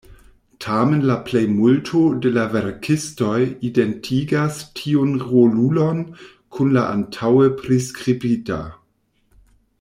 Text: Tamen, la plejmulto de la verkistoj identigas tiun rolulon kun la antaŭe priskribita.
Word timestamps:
Tamen, 0.57 1.01
la 1.09 1.17
plejmulto 1.25 2.01
de 2.25 2.31
la 2.37 2.45
verkistoj 2.55 3.35
identigas 3.69 4.57
tiun 4.81 5.13
rolulon 5.27 6.01
kun 6.57 6.75
la 6.79 6.87
antaŭe 6.97 7.53
priskribita. 7.61 8.61